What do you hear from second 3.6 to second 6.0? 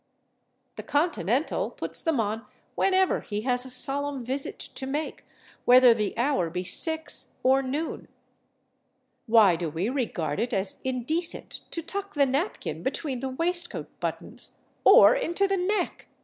a solemn visit to make, whether